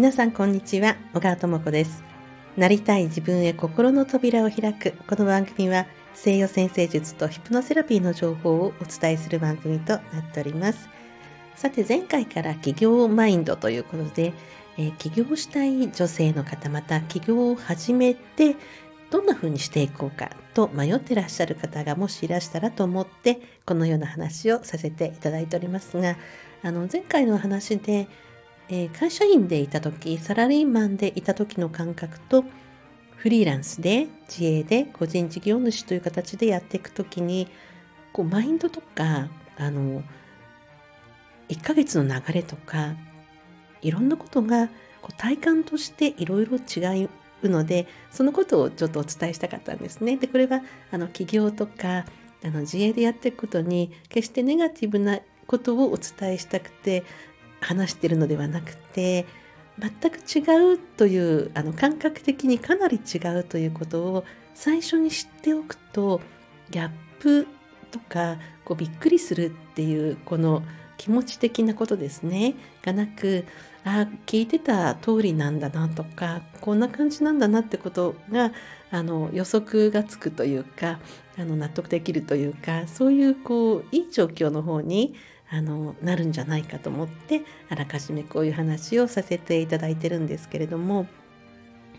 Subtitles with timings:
[0.00, 0.96] 皆さんこんにちは。
[1.12, 2.02] 小川智子です。
[2.56, 4.94] なりたい自分へ心の扉を開く。
[5.06, 5.84] この番組は
[6.14, 10.88] 西洋先生術とヒプノセラピーの情報をお伝えする番組となっております。
[11.54, 14.32] さて前回から企業マインドということで、
[14.78, 18.56] えー、起業したい女性の方また起業を始めて
[19.10, 26.16] どんな風にしていこうかと迷ってらっしゃる方がもしいらしたらと思ってこのような話をさせていただいておりますが
[26.62, 28.08] あの前回の話で、
[28.72, 32.44] えー、会社員でいた時サラリーマンでいた時の感覚と
[33.16, 37.48] フリーランスで自営で個人事業主という形でやっていく時に
[38.12, 40.02] こうマインドとかあの
[41.48, 42.94] 1ヶ月の流れとか
[43.82, 44.68] いろんなことが
[45.02, 47.08] こう体感としていろいろ違
[47.42, 50.16] うのでそのことをちょっとお伝えしたかったんですね。
[50.16, 50.62] でこれは
[50.92, 52.04] あの起業とか
[52.44, 57.02] あの自営でやっていくことに決してネガティブなことをお伝えしたくて
[57.60, 59.26] 話してるのではなくて
[59.78, 66.20] 全く違うというあの感覚的にかなり違うということを最初に知っておくと
[66.70, 67.46] ギャップ
[67.90, 70.62] とかこうびっくりするっていうこの
[70.96, 72.54] 気持ち的なことですね。
[72.82, 73.44] がなく
[73.84, 78.52] あ聞いてた通りなんだなとかこんな感じなんだなってことが
[78.90, 80.98] あの予測がつくというか
[81.38, 85.14] あの納得できるというかそういうこういい状況の方に
[85.52, 91.06] あのなるんじゃないかと思ってあらかじめこういう話をさせていただいてるんですけれども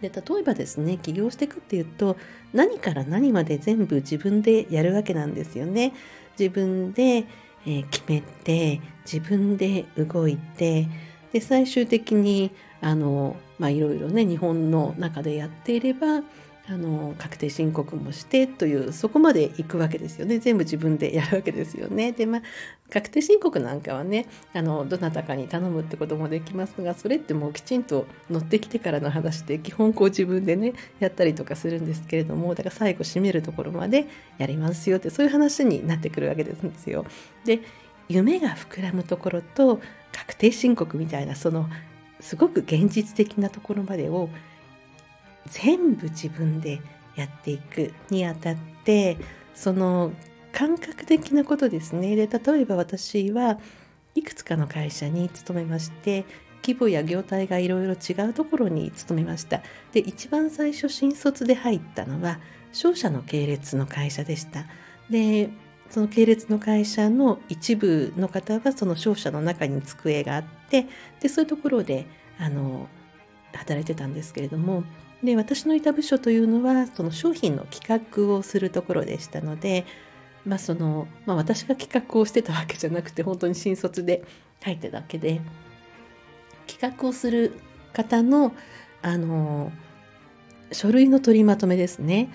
[0.00, 2.16] で例えばですね起業していくっていうと
[2.52, 5.94] 何から何まで全部自分でやるわけなんですよね。
[6.38, 7.24] 自分で、
[7.64, 8.80] えー、決めて
[9.10, 10.86] 自分で動いて
[11.32, 12.50] で最終的に
[12.82, 16.22] あのまあいろいろね日本の中でやっていれば
[16.68, 22.10] あの確定申告もしてというそこまで行くわけですよね全部自分でやるわけですよね。
[22.10, 22.42] でまあ
[22.90, 34.06] 確定申告なんかはねあのどなたかに頼むってこともできますがそれってもうきちんと乗ってきてからの話で基本こう自分でねやったりとかするんですけれどもだから最後締めるところまで
[34.38, 37.04] やりますよってそういう話になってくるわけですよ。
[37.44, 37.60] で
[38.08, 39.80] 夢が膨らむところと
[40.12, 41.68] 確定申告みたいなその
[42.20, 44.30] すごく現実的なところまでを
[45.50, 46.80] 全部自分で
[47.16, 49.16] やっていくにあたって
[49.54, 50.12] その
[50.52, 52.16] 感覚的なことですね。
[52.16, 53.58] で例えば私は
[54.14, 56.24] いくつかの会社に勤めまして
[56.62, 59.62] 規模や業態がいろいろ違うところに勤めました。
[59.92, 62.40] で一番最初新卒で入ったのは
[62.72, 64.66] 商社の系列の会社でした。
[65.10, 65.50] で
[65.90, 70.86] その系列の会社の一部の方はその商社の中に机があって
[71.20, 72.06] でそういうところで
[72.38, 72.88] あの
[73.52, 74.82] 働いてたんですけれども
[75.22, 79.86] で私のいた部署というのはその商品の企画をするところでしたので、
[80.44, 84.24] まあそのまあ、私が企画をしてたわけじゃなくて本当に新卒で
[84.62, 85.40] 入っただけで
[86.66, 87.58] 企画をする
[87.92, 88.52] 方の
[89.02, 89.72] あの
[90.72, 92.28] 書類の取りまとめですね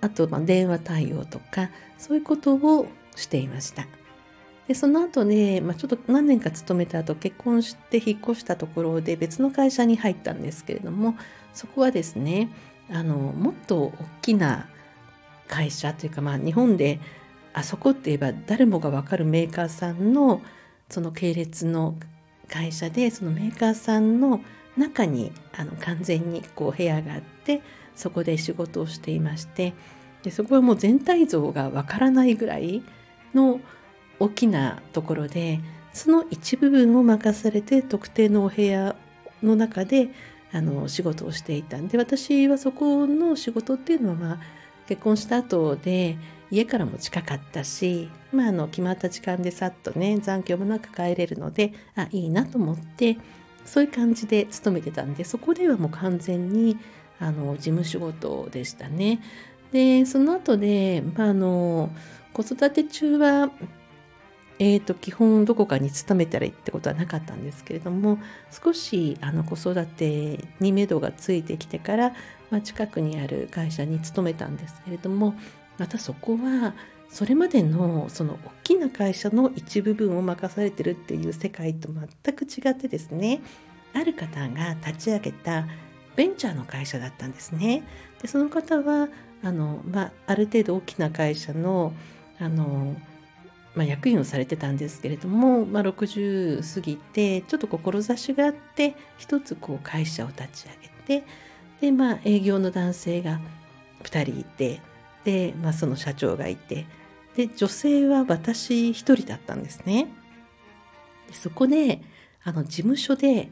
[0.00, 3.86] あとま電話対応とかそういうことをしていました。
[4.68, 11.14] でその後ね、まあ、ちょっと何年か勤めた後結婚して引っ越したところで別の会社に入ったんですけれども
[11.54, 12.50] そこはですね
[12.90, 14.68] あのもっと大きな
[15.48, 17.00] 会社というか、まあ、日本で
[17.52, 20.42] あそこって言えば誰もが分かるメーカーさんの
[20.90, 21.96] その系列の
[22.48, 24.40] 会社でそのメーカーさんの
[24.76, 27.62] 中にあの完全にこう部屋があって
[27.94, 29.72] そこで仕事をしていまして
[30.22, 32.82] でそこはもう全体像がわからないぐらい
[33.34, 33.60] の
[34.18, 35.60] 大きなところで
[35.92, 38.96] その一部分を任されて特定のお部屋
[39.42, 40.08] の中で
[40.52, 44.38] あの仕事をしていたんで私はそこの仕事っていうのは、まあ、
[44.88, 46.16] 結婚した後で
[46.50, 53.18] 家からも近かったし、まあ、あの決まった時間でさっとね残響もなく帰れるのであいいなと思って
[53.64, 56.78] そういう感じで勤めてたんでそこではもう完全に
[57.18, 59.20] あの事務仕事でしたね。
[59.72, 61.90] でその後で、まあ、あの
[62.32, 63.50] 子育て中は
[64.58, 68.18] えーと、基本どこかに勤めたらいいってことはなかったんですけれども
[68.50, 72.14] 少しあの子育てに目処がついてきてから、
[72.50, 75.34] まあ、近くにある会社に勤めたんですけれども
[75.78, 76.74] またそこは
[77.10, 83.40] それまでのその大きな会社の一部分を任されてるっていう世界と全く違ってですね
[83.94, 85.66] ある方が立ち上げた
[86.16, 87.82] ベンチャーの会社だったんですね。
[88.22, 89.08] でその方は
[89.42, 91.92] あの、まあ、ある程度大きな会社の
[92.38, 92.96] あの、
[93.76, 101.26] まあ、役員をされてたんですけれども、まあ、60過ぎてちょっと志があって一つこう会社を立ち上げて
[101.82, 103.38] で、まあ、営業の男性が
[104.02, 104.80] 2人いて
[105.24, 106.86] で、まあ、その社長がいて
[107.36, 110.08] で女性は私1人だったんですね。
[111.28, 112.00] でそこで
[112.44, 113.50] あの事務所で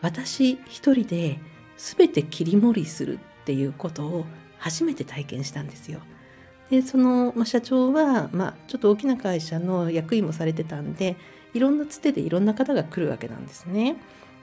[0.00, 1.38] 私一人で
[1.76, 4.24] 全て切り盛りするっていうことを
[4.58, 6.00] 初めて体験したんですよ。
[6.70, 11.16] でその、まあ、社長は、まあ、ちょっと大きな会社の役員もされてたんで
[11.54, 13.96] いろんなつてでいろんな方が来るわけなんですね。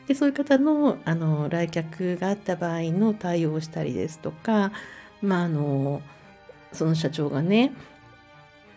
[0.07, 4.71] でそういう方のあの来客があった場合の対応をしたりですとか、
[5.21, 6.01] まあ、あの
[6.73, 7.71] その社長がね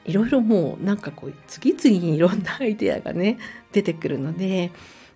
[0.04, 3.38] いろいろもうなんかこう次々にいろんなアイデアがね
[3.72, 4.70] 出てくるので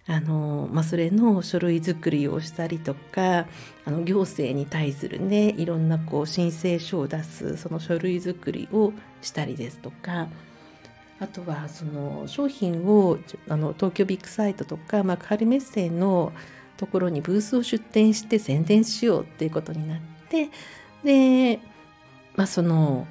[0.06, 3.46] あの、まあ、それの書類作りをしたりとか
[3.84, 8.92] あの行政に対するねいろんなこう申請書を出すその書類作りを
[9.22, 10.28] したりですとか
[11.20, 13.18] あとはその商品を
[13.48, 16.32] あの東京ビッグサイトとか幕張メッセの
[16.78, 20.00] ところにブースを出店して宣伝しようっていうことになっ
[20.30, 20.48] て
[21.04, 21.60] で、
[22.36, 23.06] まあ、その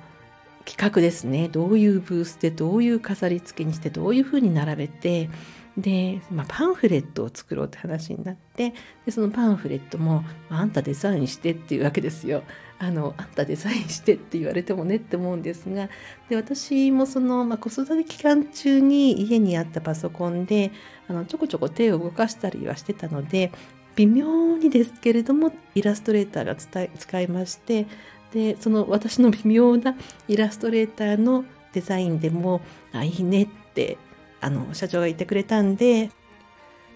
[0.70, 5.30] 企画ですねどういうブースでどういう飾り付けにしてどういうふうに並べて
[5.78, 8.76] で、まあ、パンフレットを作ろうって話になって
[9.06, 12.44] でそのパンフレットも、あ、んたデザインしてっていうわけですよ。
[12.82, 15.90] あのあんたデザインしてって言われてもねって思うんですが
[16.30, 20.72] で私もその、まあ、子育て期間中に家にあったパソコンで
[21.10, 23.52] あのちょこちょこ手を動かしたりはしてたので
[23.98, 27.86] 微妙にですけれどもイラストレーターが使いまして
[28.34, 29.96] でその私の微妙な
[30.28, 32.62] イラストレーターのデザインでも
[32.94, 33.98] あいいねって
[34.42, 36.12] あの社長が言ってくれたんで、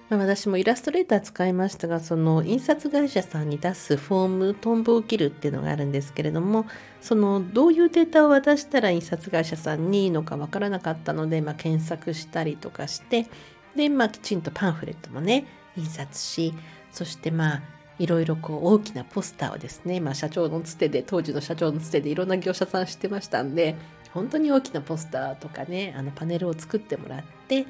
[0.10, 6.66] まあ、私もイラストレーター使いましたがその印刷会社さんに出すフォームトンボを切るっていうのがあるんですけれども
[7.02, 13.28] そのどういうデータを渡したら印刷会社さんにいいのかわからなかったので、まあ、検索したりとかして
[13.76, 15.46] で、まあ、きちんとパンフレットもね
[15.76, 16.54] 印刷し
[16.92, 17.62] そしてまあ
[18.00, 23.76] いろいろこう大きなポスターをですね、まあ、社長のつてで当時の社長のつてでいろんな業者さん知ってましたんで
[24.14, 27.66] 本当に大きなポスターとかねあのパネルを作ってもらって、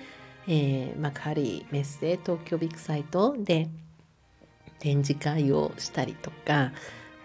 [0.48, 3.70] えー、幕張メッセ東京ビッグサイトで
[4.80, 6.72] 展示会をしたりとか、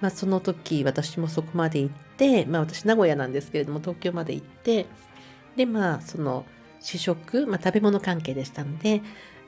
[0.01, 4.87] まあ、その時私もそこまで行って、まあ、私名古屋なんですけれども東京まで行って
[5.57, 6.45] でまあその
[6.81, 9.03] 試食、まあ、食べ物関係でしたので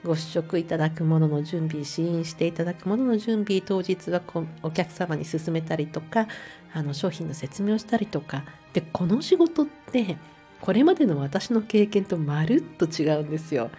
[0.04, 4.22] ご試食いただくものの準備試飲していただくものの準備当日は
[4.62, 6.26] お客様に勧めたりとか
[6.72, 10.16] あの商品の説明をしたりとかでこの仕事って
[10.60, 13.70] これまでの私の経験とまるっと違うんですよ。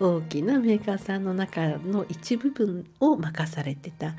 [0.00, 4.10] 大きなメーカーさんの中の一部分を任されてた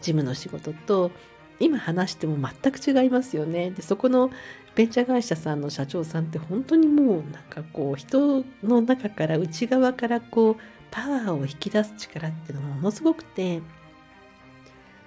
[0.00, 1.10] 事務の仕事と
[1.58, 3.70] 今話しても全く違いますよね。
[3.70, 4.30] でそこの
[4.74, 10.56] ベンチャー会社さんの社長さんって本当にもうなんかこう人の中から内側からこう
[10.94, 13.60] パワーを引き出す力っていうのがものすごくて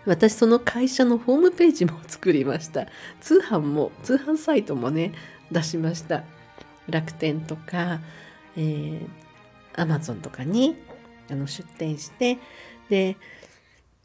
[0.05, 2.87] 私その会社のホームページも作りました。
[3.21, 5.13] 通販も通販サイトもね
[5.51, 6.23] 出しました。
[6.89, 7.99] 楽天とか、
[8.55, 9.07] えー、
[9.75, 10.77] アマゾンとかに
[11.29, 12.37] あの出店して
[12.89, 13.17] で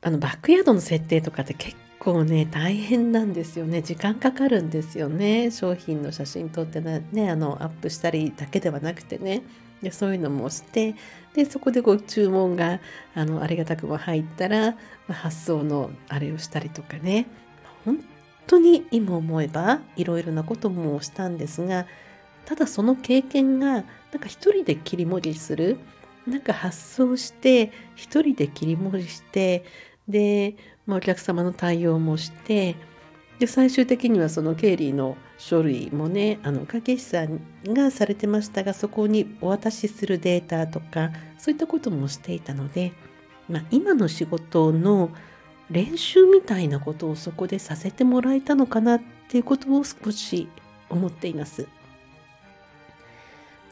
[0.02, 3.82] あのバックヤードの設定とかって結構ね大変なんですよね。
[3.82, 5.50] 時間かかるんですよね。
[5.50, 9.42] 商品の写真撮ってねあのアップしたりだけではなくてね。
[9.82, 10.94] でそういうのもして
[11.34, 12.80] でそこでこう注文が
[13.14, 14.76] あのありがたくも入ったら、
[15.08, 17.26] ま、発送のあれをしたりとかね。
[17.84, 17.98] 本
[18.46, 21.86] 当に今思えばいろいろなこともしたんですが
[22.44, 25.78] ただその経験がなんか一人で切り盛りする。
[26.26, 29.64] なんか発送して一人で切り盛りして
[30.08, 30.54] で、
[30.86, 32.76] まあ、お客様の対応もして
[33.42, 42.92] で最終的にはその経理の書類もねあの影師さんがされてましたがそこにお渡しするデータとかそういったこともしていたので、
[43.48, 45.10] まあ、今の仕事の
[45.72, 50.46] 練習みたいなことをそこでさせてもらえたのかなっていうことを少し
[50.88, 51.66] 思っています。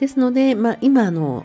[0.01, 1.45] ですので、まあ、今の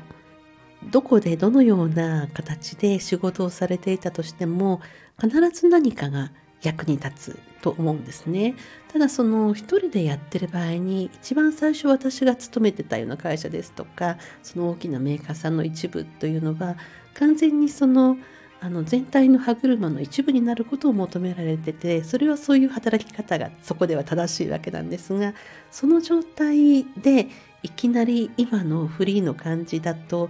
[0.89, 4.81] どこでどのような形で仕事をされていたとしても
[5.21, 6.31] 必ず何かが
[6.67, 8.55] 役に立つと思うんですね。
[8.91, 16.77] ただその一人でやってる場合に一番最初私が勤めてたような会社ですとかその大きなメーカーさんの一部というのは
[17.13, 18.17] 完全にその
[18.61, 25.33] あの全体の歯車の一部になることを求められててそれはそういう働き方がそこでは正しいわけなんですが
[25.71, 27.27] その状態で
[27.63, 30.29] いきなり今のフリーの感じだと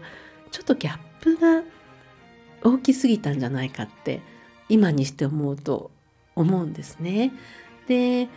[0.51, 1.63] ちょっとギャップが
[2.63, 4.21] 大きすぎたんじゃないかって
[4.69, 5.91] 今にして思うと
[6.35, 7.31] 思うんですね。
[7.87, 8.27] で、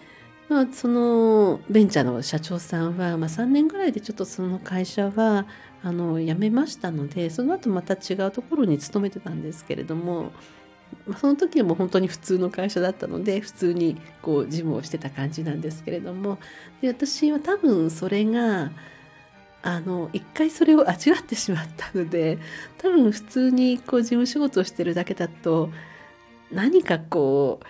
[0.48, 5.46] まあ、そのベンチャーの社長さんは、まあ、3年ぐらいでちょっとその会社は
[5.82, 10.32] あの辞めましたのでその後また違うところに勤めてたんですけれども、
[11.06, 16.38] まあ、その時はも本当に普通の会社だったので普通にこう事務をしてた感じなんですけれども
[16.80, 18.72] で私は多分それが
[19.62, 22.38] あの一回それを味わってしまったので
[22.78, 25.70] 多分普通にこう事務仕事をしてるだけだと
[26.50, 27.66] 何かこう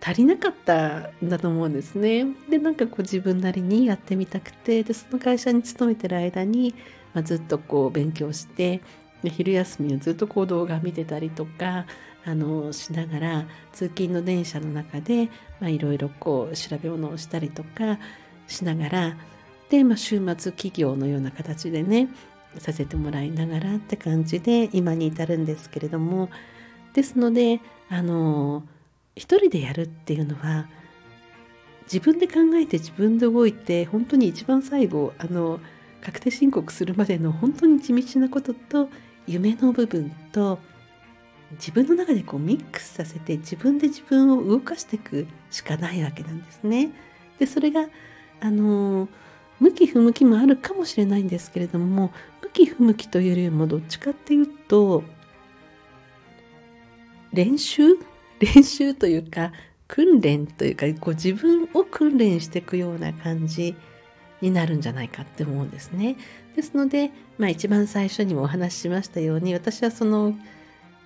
[0.00, 2.26] 足りなかったんだと思うんですね。
[2.48, 6.74] でなんかこう自分なりにやってみたくてでその会社に勤めてる間に、
[7.14, 8.80] まあ、ずっとこう勉強して
[9.22, 11.86] で昼休みをずっとこう動画見てたりとか
[12.24, 15.28] あのしながら通勤の電車の中で
[15.62, 17.98] いろいろこう調べ物をしたりとか
[18.46, 19.16] しながら
[19.70, 22.08] で、まあ、週末企業のような形でね
[22.58, 26.30] させてもらいながらって感じで今に至るんですけれども
[26.94, 28.62] ですのであの
[29.18, 30.68] 一人でやるっていうのは
[31.84, 35.60] 自分で考えて自分で動いて本当に一番最後あの
[36.00, 38.88] 確定申告するまでの本当に地道なことと
[39.26, 40.58] 夢の部分と
[41.52, 46.90] 自分の中でこうミックスさせて自分で自分を動かしていくしかないわけなんですね。
[47.38, 47.88] でそれが
[48.40, 49.08] あの
[49.58, 55.02] 向き不向きもあるかもしれないんですけれども向き不向きというよりもどっちかっていうと
[57.32, 57.96] 練習
[58.40, 59.52] 練習というか
[59.86, 63.74] 訓練というかこう自分を訓練していくような感じ
[64.40, 66.16] になるんじゃないかって思うんですね。
[66.54, 70.34] ですので、まあ、一番最初にもお話ししましたように私はその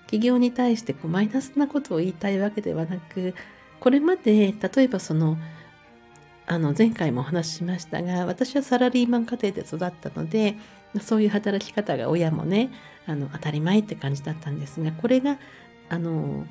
[0.05, 3.33] 企業に対してこうマイナスなことを言いたいわけではなく
[3.79, 5.37] これまで例えばその
[6.45, 10.55] あの前回もお話ししましたが私はサラリーマン家庭で育ったので
[11.01, 12.69] そういう働き方が親もね
[13.07, 15.37] あの当たり前って感じだったんですがこれが
[15.89, 16.45] あの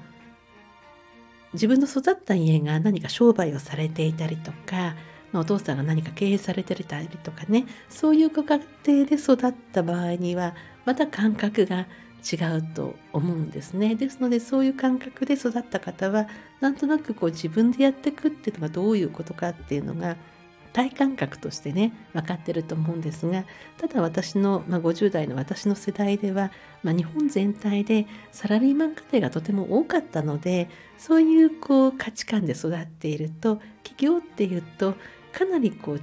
[1.52, 4.97] 自分の育った家が何か商売をされていたりとか、
[5.32, 10.54] まあ、お父さんが何か経営されてたりとかねそういうご家庭で育った場合には
[10.85, 11.87] また感覚が
[12.23, 13.97] 違うと思うんですね。
[13.97, 16.28] ですのでそういう感覚で育った方は
[16.61, 20.16] なんとなくこう自分でやっていくっていうのがどういうことかっていうのが
[20.73, 23.45] 体感覚としてね分かってると思うんですが
[23.79, 26.50] ただ私の、まあ、50代の私の世代では、
[26.83, 34.95] まあ、日本全体でサラリーマン家庭がとても多かったのでそういうこう価値観で育っていると起業っていうと
[35.33, 36.02] かなりこう違っ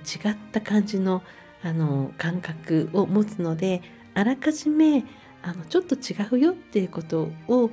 [0.52, 1.24] た感じの
[1.62, 3.82] あの感覚を持つので
[4.14, 5.04] あらかじめ
[5.42, 7.70] あのちょっと違うよっていうことを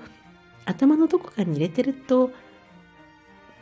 [0.64, 2.32] 頭のどこかに入れてると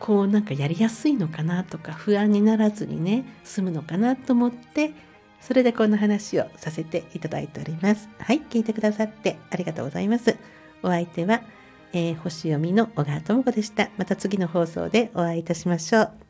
[0.04, 4.92] こうなんかやりやすいのかなとか不安にならずにね済むのかなと思って
[5.40, 8.10] それでこんな話をさせていただいております。
[8.18, 10.36] はい、聞いてくださってありがとうございます。
[10.82, 11.40] お相手は、
[11.94, 13.88] えー、星読みの小川智子でした。
[13.96, 16.23] また次の放送でお会いいたしましょう。